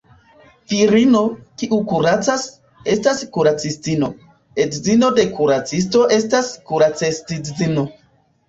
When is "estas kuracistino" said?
2.95-4.09